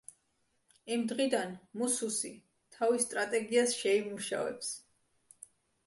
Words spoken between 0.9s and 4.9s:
იმ დღიდან მუსუსი თავის სტრატეგიას შეიმუშავებს.